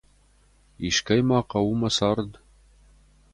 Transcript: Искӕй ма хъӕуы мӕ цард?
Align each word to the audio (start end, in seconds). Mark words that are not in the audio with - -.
Искӕй 0.87 1.21
ма 1.27 1.39
хъӕуы 1.49 1.75
мӕ 1.79 1.89
цард? 1.95 2.31